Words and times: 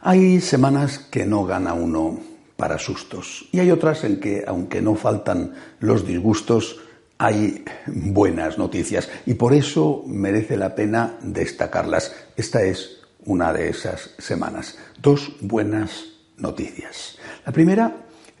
Hay 0.00 0.40
semanas 0.40 0.98
que 0.98 1.26
no 1.26 1.44
gana 1.44 1.74
uno 1.74 2.20
para 2.56 2.78
sustos 2.78 3.48
y 3.50 3.58
hay 3.58 3.70
otras 3.72 4.04
en 4.04 4.20
que, 4.20 4.44
aunque 4.46 4.80
no 4.80 4.94
faltan 4.94 5.54
los 5.80 6.06
disgustos, 6.06 6.80
hay 7.18 7.64
buenas 7.86 8.58
noticias 8.58 9.08
y 9.26 9.34
por 9.34 9.54
eso 9.54 10.04
merece 10.06 10.56
la 10.56 10.76
pena 10.76 11.18
destacarlas. 11.20 12.14
Esta 12.36 12.62
es 12.62 13.00
una 13.24 13.52
de 13.52 13.70
esas 13.70 14.10
semanas. 14.18 14.78
Dos 15.02 15.32
buenas 15.40 16.04
noticias. 16.36 17.18
La 17.44 17.52
primera, 17.52 17.96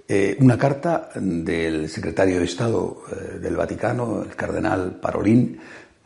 eh, 0.06 0.36
una 0.40 0.56
carta 0.56 1.10
del 1.16 1.88
secretario 1.88 2.38
de 2.38 2.44
Estado 2.44 3.02
eh, 3.10 3.38
del 3.40 3.56
Vaticano, 3.56 4.22
el 4.22 4.36
cardenal 4.36 5.00
Parolín, 5.00 5.58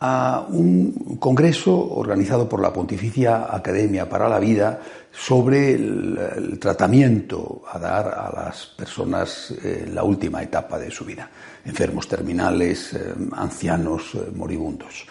a 0.04 0.44
un 0.48 1.16
congreso 1.20 1.72
organizado 1.94 2.48
por 2.48 2.60
la 2.60 2.72
Pontificia 2.72 3.54
Academia 3.54 4.08
para 4.08 4.28
la 4.28 4.40
Vida 4.40 4.80
sobre 5.12 5.74
el, 5.74 6.58
tratamiento 6.58 7.62
a 7.70 7.78
dar 7.78 8.08
a 8.08 8.32
las 8.34 8.66
personas 8.66 9.54
en 9.62 9.94
la 9.94 10.02
última 10.02 10.42
etapa 10.42 10.76
de 10.76 10.90
su 10.90 11.04
vida, 11.04 11.30
enfermos 11.64 12.08
terminales, 12.08 12.94
eh, 12.94 13.14
ancianos, 13.36 14.16
eh, 14.16 14.32
moribundos. 14.34 15.06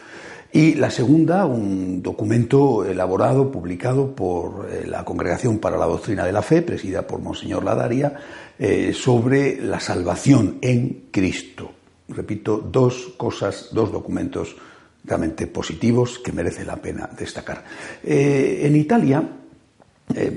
Y 0.54 0.76
la 0.76 0.92
segunda, 0.92 1.46
un 1.46 2.04
documento 2.04 2.84
elaborado, 2.84 3.50
publicado 3.50 4.14
por 4.14 4.68
eh, 4.70 4.86
la 4.86 5.06
Congregación 5.06 5.60
para 5.60 5.78
la 5.78 5.86
Doctrina 5.86 6.26
de 6.26 6.34
la 6.34 6.42
Fe, 6.42 6.62
presidida 6.62 7.08
por 7.08 7.22
Monseñor 7.22 7.64
Ladaria, 7.64 8.14
eh, 8.60 8.92
sobre 8.94 9.62
la 9.62 9.80
salvación 9.80 10.58
en 10.60 11.06
Cristo. 11.10 11.72
Repito, 12.10 12.58
dos 12.58 13.14
cosas, 13.16 13.70
dos 13.72 13.94
documentos 13.94 14.58
realmente 15.04 15.48
positivos 15.48 16.20
que 16.20 16.32
merece 16.32 16.66
la 16.66 16.78
pena 16.78 17.10
destacar. 17.18 17.64
Eh, 18.04 18.62
en 18.64 18.76
Italia, 18.76 19.41
eh, 20.16 20.32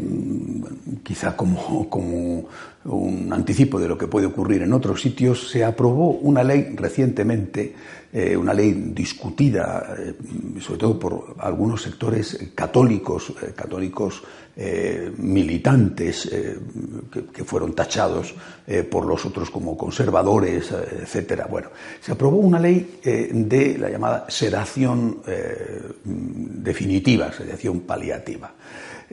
quizá 1.03 1.37
como, 1.37 2.49
un 2.85 3.33
anticipo 3.33 3.79
de 3.81 3.89
lo 3.89 3.97
que 3.97 4.07
puede 4.07 4.27
ocurrir 4.27 4.63
en 4.63 4.73
otros 4.73 5.01
sitios, 5.01 5.49
se 5.51 5.65
aprobó 5.65 6.11
una 6.11 6.45
ley 6.45 6.75
recientemente, 6.77 7.75
eh, 8.13 8.37
una 8.37 8.53
ley 8.53 8.73
discutida, 8.95 9.95
eh, 9.99 10.15
sobre 10.61 10.79
todo 10.79 10.99
por 10.99 11.37
algunos 11.39 11.83
sectores 11.83 12.39
católicos, 12.55 13.33
católicos 13.55 14.23
militantes 15.19 16.31
que, 17.11 17.25
que, 17.25 17.43
fueron 17.43 17.75
tachados 17.75 18.33
por 18.89 19.05
los 19.05 19.27
otros 19.27 19.51
como 19.51 19.77
conservadores, 19.77 20.71
etcétera. 20.71 21.49
Bueno, 21.51 21.71
se 22.01 22.13
aprobó 22.13 22.37
una 22.37 22.61
ley 22.61 23.01
de 23.03 23.77
la 23.77 23.91
llamada 23.91 24.27
sedación 24.29 25.23
definitiva, 26.05 27.33
sedación 27.33 27.81
paliativa. 27.81 28.55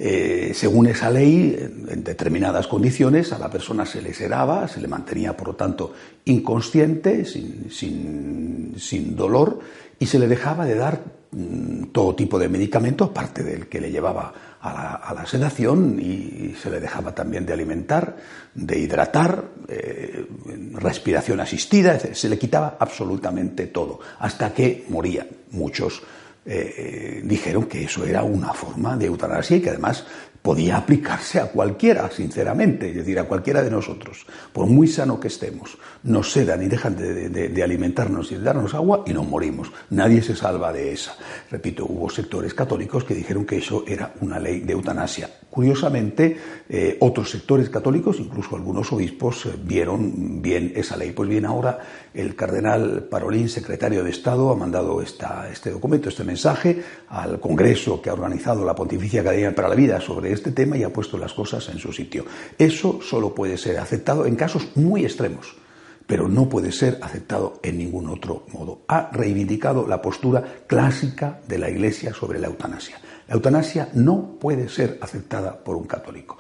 Eh, 0.04 0.54
según 0.56 0.88
esa 0.88 1.12
ley, 1.12 1.56
en 1.88 2.04
determinadas 2.04 2.66
condiciones, 2.66 3.32
a 3.34 3.38
la 3.38 3.52
persona 3.52 3.86
se 3.86 4.02
le 4.02 4.16
sedaba, 4.16 4.68
se 4.68 4.82
le 4.82 4.88
mantenía, 4.88 5.38
por 5.38 5.50
lo 5.50 5.56
tanto, 5.56 5.94
inconsciente, 6.26 7.24
sin, 7.24 9.16
dolor, 9.16 9.60
y 10.00 10.08
se 10.08 10.18
le 10.18 10.28
dejaba 10.28 10.66
de 10.66 10.74
dar 10.74 11.04
mm, 11.30 11.92
todo 11.92 12.16
tipo 12.16 12.40
de 12.40 12.50
medicamentos, 12.50 13.12
aparte 13.12 13.44
del 13.44 13.68
que 13.68 13.80
le 13.80 13.92
llevaba 13.92 14.34
a 14.60 15.14
la, 15.14 15.26
sedación, 15.28 16.00
y 16.00 16.56
se 16.60 16.72
le 16.72 16.80
dejaba 16.80 17.14
también 17.14 17.46
de 17.46 17.54
alimentar, 17.54 18.18
de 18.56 18.80
hidratar, 18.80 19.44
eh, 19.68 20.26
respiración 20.74 21.42
asistida, 21.42 22.00
se 22.00 22.28
le 22.28 22.40
quitaba 22.40 22.76
absolutamente 22.80 23.68
todo, 23.68 24.00
hasta 24.18 24.52
que 24.52 24.84
morían 24.90 25.28
muchos 25.52 26.02
eh, 26.46 27.22
dijeron 27.24 27.66
que 27.66 27.84
eso 27.84 28.04
era 28.06 28.24
una 28.24 28.54
forma 28.54 28.98
de 28.98 29.06
eutanasia 29.06 29.58
y 29.58 29.62
que 29.62 29.70
además 29.70 30.06
podía 30.42 30.78
aplicarse 30.78 31.40
a 31.40 31.48
cualquiera, 31.48 32.10
sinceramente, 32.10 32.90
es 32.90 32.96
decir, 32.96 33.20
a 33.20 33.26
cualquiera 33.26 33.62
de 33.62 33.70
nosotros, 33.70 34.26
por 34.52 34.66
muy 34.66 34.88
sano 34.88 35.20
que 35.20 35.28
estemos, 35.28 35.78
nos 36.04 36.32
sedan 36.32 36.64
y 36.64 36.68
dejan 36.68 36.96
de, 36.96 37.64
alimentarnos 37.64 38.32
y 38.32 38.36
de 38.36 38.42
darnos 38.42 38.74
agua 38.74 39.04
y 39.06 39.14
nos 39.14 39.28
morimos. 39.28 39.72
Nadie 39.92 40.22
se 40.22 40.36
salva 40.36 40.74
de 40.74 40.94
esa. 40.94 41.16
Repito, 41.52 41.86
hubo 41.86 42.10
sectores 42.10 42.54
católicos 42.54 43.04
que 43.04 43.14
dijeron 43.14 43.46
que 43.46 43.58
eso 43.58 43.84
era 43.88 44.14
una 44.22 44.40
ley 44.40 44.62
de 44.62 44.74
eutanasia. 44.74 45.30
Curiosamente, 45.50 46.38
eh, 46.70 46.98
otros 47.02 47.30
sectores 47.30 47.70
católicos, 47.70 48.20
incluso 48.20 48.56
algunos 48.56 48.92
obispos, 48.94 49.46
eh, 49.46 49.50
vieron 49.62 50.42
bien 50.42 50.72
esa 50.76 50.98
ley. 50.98 51.12
Pues 51.12 51.30
bien, 51.30 51.46
ahora 51.46 51.80
el 52.14 52.36
cardenal 52.36 53.04
Parolín, 53.10 53.50
secretario 53.50 54.04
de 54.04 54.10
Estado, 54.10 54.50
ha 54.50 54.56
mandado 54.56 55.02
esta, 55.02 55.50
este 55.52 55.70
documento, 55.70 56.10
este 56.10 56.24
mensaje 56.24 56.82
al 57.10 57.40
Congreso 57.40 58.02
que 58.02 58.10
ha 58.10 58.14
organizado 58.14 58.66
la 58.66 58.74
Pontificia 58.74 59.22
Academia 59.22 59.54
para 59.54 59.68
la 59.68 59.76
Vida 59.76 60.00
sobre 60.00 60.31
este 60.32 60.52
tema 60.52 60.78
y 60.78 60.84
ha 60.84 60.94
puesto 60.94 61.18
las 61.18 61.34
cosas 61.34 61.68
en 61.70 61.80
su 61.80 61.92
sitio. 61.92 62.26
Eso 62.58 63.00
solo 63.02 63.34
puede 63.34 63.58
ser 63.58 63.78
aceptado 63.80 64.26
en 64.26 64.36
casos 64.36 64.70
muy 64.76 65.04
extremos, 65.04 65.56
pero 66.08 66.28
no 66.28 66.50
puede 66.50 66.72
ser 66.72 67.00
aceptado 67.02 67.60
en 67.64 67.78
ningún 67.78 68.10
otro 68.10 68.46
modo. 68.54 68.82
Ha 68.88 69.10
reivindicado 69.12 69.88
la 69.88 70.02
postura 70.02 70.44
clásica 70.68 71.40
de 71.48 71.58
la 71.58 71.70
Iglesia 71.70 72.14
sobre 72.14 72.40
la 72.40 72.48
eutanasia. 72.48 73.00
La 73.28 73.36
eutanasia 73.36 73.90
no 73.94 74.38
puede 74.40 74.68
ser 74.68 74.98
aceptada 75.02 75.64
por 75.64 75.76
un 75.76 75.86
católico. 75.86 76.38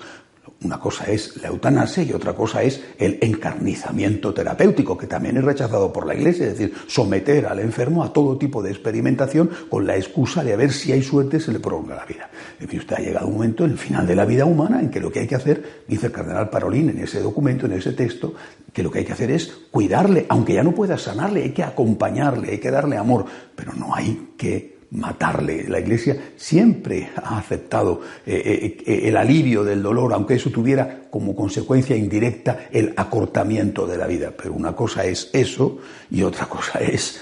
Una 0.63 0.79
cosa 0.79 1.05
es 1.05 1.41
la 1.41 1.47
eutanasia 1.47 2.03
y 2.03 2.13
otra 2.13 2.33
cosa 2.33 2.61
es 2.61 2.83
el 2.99 3.17
encarnizamiento 3.21 4.31
terapéutico, 4.31 4.95
que 4.95 5.07
también 5.07 5.37
es 5.37 5.43
rechazado 5.43 5.91
por 5.91 6.05
la 6.05 6.13
Iglesia, 6.13 6.45
es 6.45 6.59
decir, 6.59 6.75
someter 6.85 7.47
al 7.47 7.59
enfermo 7.59 8.03
a 8.03 8.13
todo 8.13 8.37
tipo 8.37 8.61
de 8.61 8.69
experimentación 8.69 9.49
con 9.69 9.87
la 9.87 9.97
excusa 9.97 10.43
de 10.43 10.53
a 10.53 10.55
ver 10.55 10.71
si 10.71 10.91
hay 10.91 11.01
suerte 11.01 11.39
se 11.39 11.51
le 11.51 11.59
prolonga 11.59 11.95
la 11.95 12.05
vida. 12.05 12.29
En 12.59 12.67
fin, 12.67 12.79
usted 12.79 12.97
ha 12.97 12.99
llegado 12.99 13.27
un 13.27 13.33
momento 13.33 13.65
en 13.65 13.71
el 13.71 13.77
final 13.79 14.05
de 14.05 14.15
la 14.15 14.23
vida 14.23 14.45
humana 14.45 14.79
en 14.81 14.91
que 14.91 14.99
lo 14.99 15.11
que 15.11 15.21
hay 15.21 15.27
que 15.27 15.35
hacer, 15.35 15.83
dice 15.87 16.07
el 16.07 16.11
cardenal 16.11 16.51
Parolín 16.51 16.89
en 16.89 16.99
ese 16.99 17.21
documento, 17.21 17.65
en 17.65 17.71
ese 17.71 17.93
texto, 17.93 18.35
que 18.71 18.83
lo 18.83 18.91
que 18.91 18.99
hay 18.99 19.05
que 19.05 19.13
hacer 19.13 19.31
es 19.31 19.47
cuidarle, 19.71 20.27
aunque 20.29 20.53
ya 20.53 20.63
no 20.63 20.73
pueda 20.73 20.95
sanarle, 20.99 21.41
hay 21.41 21.51
que 21.53 21.63
acompañarle, 21.63 22.51
hay 22.51 22.59
que 22.59 22.69
darle 22.69 22.97
amor, 22.97 23.25
pero 23.55 23.73
no 23.73 23.95
hay 23.95 24.33
que 24.37 24.80
matarle. 24.91 25.67
La 25.67 25.79
Iglesia 25.79 26.33
siempre 26.35 27.09
ha 27.15 27.37
aceptado 27.37 28.01
eh, 28.25 28.77
eh, 28.85 29.01
el 29.07 29.17
alivio 29.17 29.63
del 29.63 29.81
dolor, 29.81 30.13
aunque 30.13 30.35
eso 30.35 30.49
tuviera 30.49 31.01
como 31.09 31.35
consecuencia 31.35 31.95
indirecta 31.95 32.67
el 32.71 32.93
acortamiento 32.95 33.87
de 33.87 33.97
la 33.97 34.07
vida. 34.07 34.31
Pero 34.35 34.53
una 34.53 34.75
cosa 34.75 35.05
es 35.05 35.29
eso 35.33 35.79
y 36.09 36.23
otra 36.23 36.45
cosa 36.45 36.79
es 36.79 37.21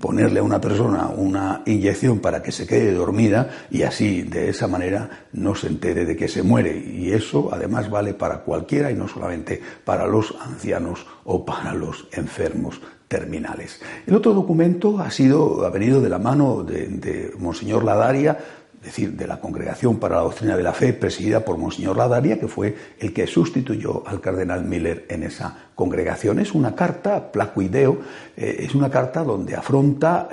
ponerle 0.00 0.40
a 0.40 0.42
una 0.42 0.60
persona 0.60 1.08
una 1.08 1.62
inyección 1.66 2.18
para 2.20 2.42
que 2.42 2.52
se 2.52 2.66
quede 2.66 2.92
dormida 2.92 3.48
y 3.70 3.82
así, 3.82 4.22
de 4.22 4.48
esa 4.48 4.66
manera, 4.66 5.26
no 5.32 5.54
se 5.54 5.68
entere 5.68 6.04
de 6.04 6.16
que 6.16 6.28
se 6.28 6.42
muere. 6.42 6.76
Y 6.76 7.12
eso, 7.12 7.50
además, 7.52 7.90
vale 7.90 8.14
para 8.14 8.40
cualquiera 8.40 8.90
y 8.90 8.94
no 8.94 9.08
solamente 9.08 9.60
para 9.84 10.06
los 10.06 10.34
ancianos 10.40 11.06
o 11.24 11.44
para 11.44 11.74
los 11.74 12.08
enfermos 12.12 12.80
El 13.10 14.14
otro 14.14 14.34
documento 14.34 14.98
ha 15.00 15.10
sido, 15.10 15.64
ha 15.64 15.70
venido 15.70 16.00
de 16.02 16.10
la 16.10 16.18
mano 16.18 16.62
de, 16.62 16.88
de 16.88 17.32
Monseñor 17.38 17.82
Ladaria, 17.82 18.36
es 18.80 18.86
decir, 18.86 19.16
de 19.16 19.26
la 19.26 19.40
Congregación 19.40 19.98
para 19.98 20.16
la 20.16 20.22
Doctrina 20.22 20.56
de 20.56 20.62
la 20.62 20.72
Fe, 20.72 20.92
presidida 20.92 21.44
por 21.44 21.56
Monseñor 21.56 21.96
Ladaria, 21.96 22.38
que 22.38 22.48
fue 22.48 22.76
el 22.98 23.12
que 23.14 23.26
sustituyó 23.26 24.06
al 24.06 24.20
cardenal 24.20 24.64
Miller 24.64 25.06
en 25.08 25.22
esa 25.22 25.70
congregación. 25.74 26.38
Es 26.38 26.54
una 26.54 26.74
carta, 26.74 27.32
placuideo, 27.32 27.98
eh, 28.36 28.56
es 28.60 28.74
una 28.74 28.90
carta 28.90 29.24
donde 29.24 29.56
afronta 29.56 30.28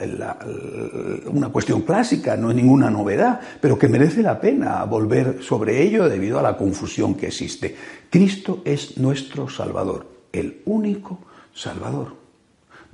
una 1.27 1.49
cuestión 1.49 1.81
clásica, 1.81 2.35
no 2.35 2.49
es 2.49 2.55
ninguna 2.57 2.89
novedad, 2.89 3.39
pero 3.61 3.79
que 3.79 3.87
merece 3.87 4.21
la 4.21 4.39
pena 4.39 4.83
volver 4.83 5.41
sobre 5.41 5.81
ello 5.81 6.09
debido 6.09 6.39
a 6.39 6.43
la 6.43 6.57
confusión 6.57 7.15
que 7.15 7.27
existe. 7.27 7.75
Cristo 8.09 8.61
es 8.65 8.97
nuestro 8.97 9.47
Salvador, 9.49 10.05
el 10.33 10.61
único 10.65 11.19
Salvador 11.53 12.24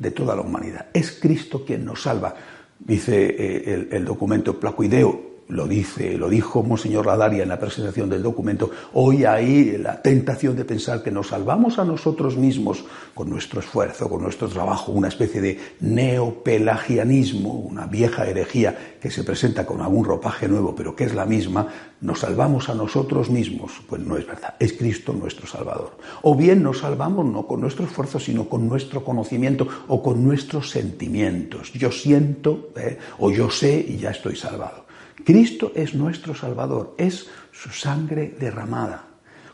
de 0.01 0.11
toda 0.11 0.35
la 0.35 0.41
humanidad. 0.41 0.87
Es 0.93 1.11
Cristo 1.11 1.63
quien 1.63 1.85
nos 1.85 2.01
salva, 2.01 2.33
dice 2.79 3.35
eh, 3.37 3.87
el, 3.91 4.03
documento 4.03 4.59
Placuideo, 4.59 5.30
lo 5.51 5.67
dice, 5.67 6.17
lo 6.17 6.29
dijo 6.29 6.63
Monseñor 6.63 7.05
Ladaria 7.05 7.43
en 7.43 7.49
la 7.49 7.59
presentación 7.59 8.09
del 8.09 8.23
documento, 8.23 8.71
hoy 8.93 9.25
hay 9.25 9.77
la 9.77 10.01
tentación 10.01 10.55
de 10.55 10.63
pensar 10.63 11.03
que 11.03 11.11
nos 11.11 11.27
salvamos 11.27 11.77
a 11.77 11.83
nosotros 11.83 12.37
mismos 12.37 12.85
con 13.13 13.29
nuestro 13.29 13.59
esfuerzo, 13.59 14.09
con 14.09 14.21
nuestro 14.21 14.47
trabajo, 14.47 14.93
una 14.93 15.09
especie 15.09 15.41
de 15.41 15.59
neopelagianismo, 15.81 17.51
una 17.51 17.85
vieja 17.85 18.25
herejía 18.27 18.95
que 19.01 19.11
se 19.11 19.25
presenta 19.25 19.65
con 19.65 19.81
algún 19.81 20.05
ropaje 20.05 20.47
nuevo, 20.47 20.73
pero 20.73 20.95
que 20.95 21.03
es 21.03 21.13
la 21.13 21.25
misma, 21.25 21.67
nos 21.99 22.19
salvamos 22.19 22.69
a 22.69 22.75
nosotros 22.75 23.29
mismos. 23.29 23.73
Pues 23.87 24.01
no 24.01 24.15
es 24.15 24.25
verdad, 24.25 24.55
es 24.57 24.71
Cristo 24.73 25.11
nuestro 25.11 25.47
Salvador. 25.47 25.97
O 26.21 26.33
bien 26.33 26.63
nos 26.63 26.79
salvamos 26.79 27.25
no 27.25 27.45
con 27.45 27.59
nuestro 27.59 27.85
esfuerzo, 27.85 28.19
sino 28.19 28.47
con 28.47 28.69
nuestro 28.69 29.03
conocimiento 29.03 29.67
o 29.89 30.01
con 30.01 30.23
nuestros 30.23 30.69
sentimientos. 30.69 31.73
Yo 31.73 31.91
siento 31.91 32.69
¿eh? 32.77 32.97
o 33.19 33.31
yo 33.31 33.49
sé 33.49 33.85
y 33.85 33.97
ya 33.97 34.11
estoy 34.11 34.37
salvado. 34.37 34.90
Cristo 35.25 35.71
es 35.75 35.93
nuestro 35.95 36.35
Salvador, 36.35 36.95
es 36.97 37.27
su 37.51 37.69
sangre 37.69 38.35
derramada. 38.39 39.07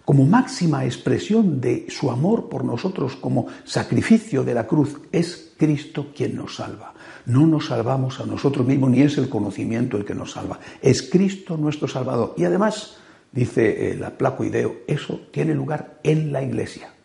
Como 0.06 0.25
máxima 0.25 0.86
expresión 0.86 1.60
de 1.60 1.88
su 1.90 2.10
amor 2.10 2.48
por 2.48 2.64
nosotros, 2.64 3.18
como 3.18 3.48
sacrificio 3.66 4.44
de 4.44 4.54
la 4.54 4.66
cruz, 4.66 4.98
es 5.12 5.54
Cristo 5.58 6.14
quien 6.16 6.36
nos 6.36 6.56
salva. 6.56 6.94
No 7.25 7.46
nos 7.46 7.66
salvamos 7.66 8.22
a 8.22 8.25
nosotros 8.25 8.66
mismos, 8.66 8.90
ni 8.90 9.02
es 9.02 9.18
el 9.18 9.28
conocimiento 9.28 9.98
el 9.98 10.06
que 10.06 10.16
nos 10.16 10.31
salva. 10.31 10.60
Es 10.81 11.02
Cristo 11.02 11.58
nuestro 11.58 11.90
Salvador. 11.90 12.36
Y 12.38 12.46
además, 12.46 12.98
dice 13.34 13.92
el 13.92 14.06
Ideo, 14.46 14.78
eso 14.88 15.19
tiene 15.31 15.54
lugar 15.54 16.00
en 16.04 16.31
la 16.31 16.42
Iglesia 16.42 16.96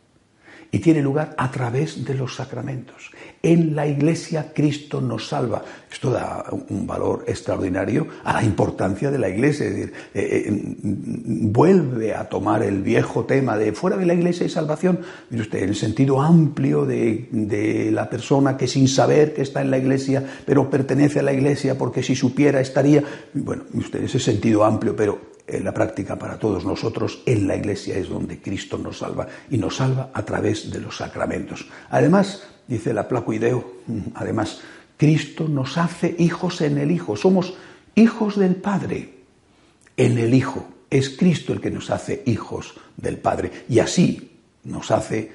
y 0.75 0.79
tiene 0.79 1.03
lugar 1.03 1.35
a 1.37 1.51
través 1.51 2.03
de 2.03 2.15
los 2.15 2.35
sacramentos. 2.35 3.11
En 3.43 3.77
la 3.77 3.87
Iglesia 3.87 4.53
Cristo 4.55 5.03
nos 5.03 5.29
salva. 5.29 5.63
Esto 5.93 6.11
da 6.11 6.47
un 6.51 6.87
valor 6.87 7.25
extraordinario 7.29 8.07
a 8.25 8.33
la 8.33 8.43
importancia 8.43 9.11
de 9.11 9.19
la 9.19 9.29
Iglesia. 9.29 9.67
Es 9.67 9.77
decir, 9.77 9.93
eh, 10.15 10.45
eh, 10.47 10.75
vuelve 11.53 12.15
a 12.15 12.27
tomar 12.27 12.63
el 12.63 12.83
viejo 12.83 13.27
tema 13.27 13.59
de 13.59 13.75
fuera 13.75 13.99
de 13.99 14.07
la 14.07 14.15
Iglesia 14.15 14.47
y 14.47 14.49
salvación. 14.49 15.01
Mire 15.29 15.43
usted, 15.43 15.63
el 15.63 15.77
sentido 15.77 16.23
amplio 16.23 16.87
de, 16.87 17.29
de 17.31 17.91
la 17.93 18.09
persona 18.09 18.57
que 18.57 18.67
sin 18.67 18.89
saber 18.89 19.35
que 19.35 19.43
está 19.43 19.61
en 19.61 19.71
la 19.71 19.77
Iglesia, 19.77 20.25
pero 20.47 20.71
pertenece 20.71 21.21
a 21.21 21.23
la 21.23 21.35
Iglesia 21.35 21.77
porque 21.77 22.03
si 22.03 22.17
supiera 22.17 22.63
estaría. 22.63 23.05
Bueno, 23.35 23.65
usted, 23.75 24.05
ese 24.05 24.19
sentido 24.19 24.65
amplio, 24.65 24.97
pero 24.97 25.32
en 25.47 25.65
la 25.65 25.75
práctica 25.75 26.17
para 26.17 26.39
todos 26.39 26.65
nosotros, 26.65 27.23
en 27.27 27.47
la 27.47 27.57
Iglesia 27.57 27.97
es 27.97 28.09
donde 28.09 28.41
Cristo 28.41 28.79
nos 28.79 28.99
salva 28.99 29.27
y 29.51 29.59
nos 29.59 29.77
salva 29.77 30.11
a 30.15 30.25
través 30.25 30.71
de 30.71 30.81
los 30.81 30.97
sacramentos. 30.97 31.67
Además, 31.91 32.45
dice 32.67 32.93
la 32.93 33.09
Placuideo, 33.09 33.79
además, 34.15 34.61
Cristo 34.97 35.49
nos 35.49 35.79
hace 35.79 36.15
hijos 36.19 36.61
en 36.61 36.79
el 36.79 36.91
Hijo, 36.91 37.17
somos 37.17 37.55
hijos 37.95 38.39
del 38.39 38.57
Padre 38.57 39.15
en 39.97 40.19
el 40.19 40.35
Hijo. 40.35 40.69
Es 40.91 41.11
Cristo 41.11 41.53
el 41.53 41.61
que 41.61 41.71
nos 41.71 41.91
hace 41.91 42.23
hijos 42.27 42.75
del 42.97 43.19
Padre 43.19 43.51
y 43.69 43.79
así 43.79 44.33
nos 44.65 44.91
hace 44.91 45.33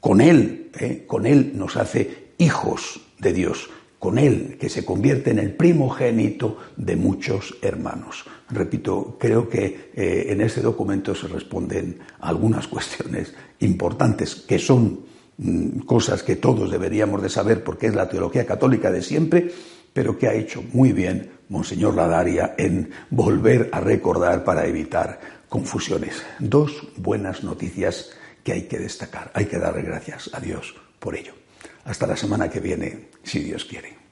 con 0.00 0.20
Él, 0.20 0.70
¿eh? 0.78 1.04
con 1.06 1.26
Él 1.26 1.52
nos 1.54 1.76
hace 1.76 2.32
hijos 2.38 3.00
de 3.18 3.32
Dios 3.32 3.68
con 3.98 4.18
él, 4.18 4.56
que 4.60 4.68
se 4.68 4.84
convierte 4.84 5.30
en 5.30 5.38
el 5.38 5.54
primogénito 5.54 6.58
de 6.76 6.96
muchos 6.96 7.56
hermanos. 7.62 8.24
Repito, 8.50 9.16
creo 9.18 9.48
que 9.48 9.90
eh, 9.94 10.26
en 10.28 10.40
este 10.40 10.60
documento 10.60 11.14
se 11.14 11.26
responden 11.26 11.98
algunas 12.20 12.68
cuestiones 12.68 13.34
importantes 13.60 14.36
que 14.36 14.58
son 14.58 15.00
mm, 15.38 15.80
cosas 15.80 16.22
que 16.22 16.36
todos 16.36 16.70
deberíamos 16.70 17.22
de 17.22 17.28
saber 17.28 17.64
porque 17.64 17.88
es 17.88 17.94
la 17.94 18.08
teología 18.08 18.46
católica 18.46 18.90
de 18.90 19.02
siempre, 19.02 19.50
pero 19.92 20.16
que 20.16 20.28
ha 20.28 20.34
hecho 20.34 20.62
muy 20.72 20.92
bien 20.92 21.30
Monseñor 21.48 21.94
Ladaria 21.94 22.54
en 22.58 22.90
volver 23.10 23.68
a 23.72 23.80
recordar 23.80 24.44
para 24.44 24.66
evitar 24.66 25.20
confusiones. 25.48 26.22
Dos 26.38 26.88
buenas 26.96 27.42
noticias 27.44 28.10
que 28.42 28.52
hay 28.52 28.62
que 28.62 28.78
destacar. 28.78 29.30
Hay 29.34 29.46
que 29.46 29.58
darle 29.58 29.82
gracias 29.82 30.30
a 30.32 30.40
Dios 30.40 30.74
por 30.98 31.16
ello. 31.16 31.34
Hasta 31.84 32.06
la 32.06 32.16
semana 32.16 32.48
que 32.48 32.60
viene, 32.60 33.08
si 33.22 33.40
Dios 33.40 33.64
quiere. 33.64 34.05